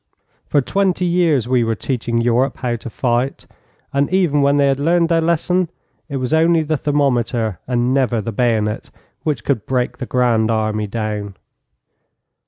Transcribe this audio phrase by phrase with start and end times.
[0.47, 3.45] For twenty years we were teaching Europe how to fight,
[3.93, 5.69] and even when they had learned their lesson
[6.09, 8.89] it was only the thermometer, and never the bayonet,
[9.21, 11.35] which could break the Grand Army down.